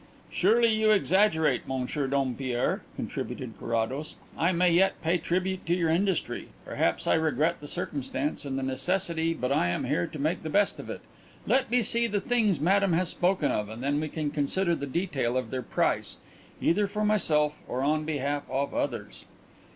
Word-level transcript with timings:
"Surely 0.31 0.73
you 0.73 0.89
exaggerate, 0.89 1.67
Monsieur 1.67 2.07
Dompierre," 2.07 2.81
contributed 2.95 3.53
Carrados. 3.59 4.15
"I 4.35 4.51
may 4.51 4.71
yet 4.71 4.99
pay 5.03 5.19
tribute 5.19 5.63
to 5.67 5.75
your 5.75 5.91
industry. 5.91 6.47
Perhaps 6.65 7.05
I 7.05 7.13
regret 7.13 7.61
the 7.61 7.67
circumstance 7.67 8.43
and 8.43 8.57
the 8.57 8.63
necessity 8.63 9.35
but 9.35 9.51
I 9.51 9.67
am 9.67 9.83
here 9.83 10.07
to 10.07 10.17
make 10.17 10.41
the 10.41 10.49
best 10.49 10.79
of 10.79 10.89
it. 10.89 11.01
Let 11.45 11.69
me 11.69 11.83
see 11.83 12.07
the 12.07 12.19
things 12.19 12.59
Madame 12.59 12.93
has 12.93 13.09
spoken 13.09 13.51
of, 13.51 13.69
and 13.69 13.83
then 13.83 13.99
we 13.99 14.09
can 14.09 14.31
consider 14.31 14.73
the 14.73 14.87
detail 14.87 15.37
of 15.37 15.51
their 15.51 15.61
price, 15.61 16.17
either 16.59 16.87
for 16.87 17.05
myself 17.05 17.55
or 17.67 17.83
on 17.83 18.03
behalf 18.03 18.41
of 18.49 18.73
others." 18.73 19.25